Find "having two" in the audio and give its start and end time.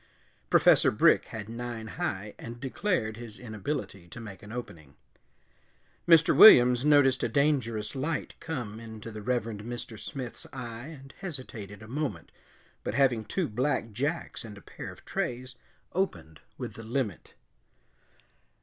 12.95-13.47